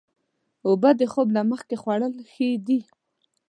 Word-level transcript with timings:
اوبه 0.67 0.89
د 0.99 1.01
خوب 1.11 1.27
نه 1.35 1.41
مخکې 1.51 1.75
خوړل 1.81 2.13
ښې 2.31 2.49
دي. 2.67 2.79